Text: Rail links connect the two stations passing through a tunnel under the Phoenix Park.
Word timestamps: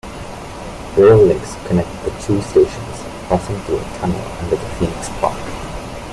Rail 0.97 1.17
links 1.27 1.53
connect 1.67 1.91
the 2.03 2.09
two 2.25 2.41
stations 2.41 3.03
passing 3.29 3.55
through 3.59 3.77
a 3.77 3.83
tunnel 3.99 4.19
under 4.41 4.55
the 4.55 4.69
Phoenix 4.79 5.09
Park. 5.19 5.37